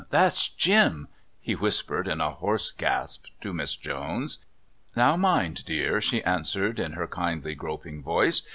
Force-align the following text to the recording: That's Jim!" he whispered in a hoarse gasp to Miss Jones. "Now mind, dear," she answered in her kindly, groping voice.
That's 0.09 0.49
Jim!" 0.49 1.09
he 1.39 1.53
whispered 1.53 2.07
in 2.07 2.21
a 2.21 2.31
hoarse 2.31 2.71
gasp 2.71 3.27
to 3.41 3.53
Miss 3.53 3.75
Jones. 3.75 4.39
"Now 4.95 5.15
mind, 5.15 5.63
dear," 5.65 6.01
she 6.01 6.23
answered 6.23 6.79
in 6.79 6.93
her 6.93 7.05
kindly, 7.05 7.53
groping 7.53 8.01
voice. 8.01 8.41